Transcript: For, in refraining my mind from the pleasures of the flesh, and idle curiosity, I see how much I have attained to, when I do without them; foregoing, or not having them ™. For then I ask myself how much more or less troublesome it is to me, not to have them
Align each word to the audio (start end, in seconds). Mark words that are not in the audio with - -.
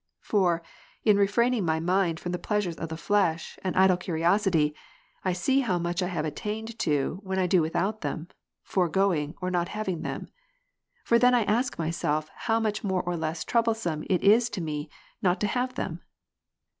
For, 0.21 0.63
in 1.03 1.15
refraining 1.17 1.63
my 1.63 1.79
mind 1.79 2.19
from 2.19 2.31
the 2.31 2.39
pleasures 2.39 2.75
of 2.77 2.89
the 2.89 2.97
flesh, 2.97 3.59
and 3.63 3.75
idle 3.75 3.97
curiosity, 3.97 4.73
I 5.23 5.31
see 5.33 5.59
how 5.59 5.77
much 5.77 6.01
I 6.01 6.07
have 6.07 6.25
attained 6.25 6.79
to, 6.79 7.19
when 7.21 7.37
I 7.37 7.45
do 7.45 7.61
without 7.61 8.01
them; 8.01 8.27
foregoing, 8.63 9.35
or 9.43 9.51
not 9.51 9.67
having 9.67 10.01
them 10.01 10.21
™. 10.21 10.27
For 11.03 11.19
then 11.19 11.35
I 11.35 11.43
ask 11.43 11.77
myself 11.77 12.31
how 12.35 12.59
much 12.59 12.83
more 12.83 13.03
or 13.03 13.15
less 13.15 13.43
troublesome 13.43 14.03
it 14.09 14.23
is 14.23 14.49
to 14.49 14.59
me, 14.61 14.89
not 15.21 15.39
to 15.41 15.45
have 15.45 15.75
them 15.75 16.01